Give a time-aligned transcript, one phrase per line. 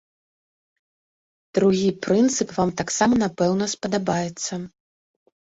[1.57, 4.53] Другі прынцып вам таксама напэўна спадабаецца.